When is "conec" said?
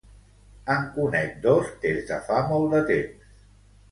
0.95-1.35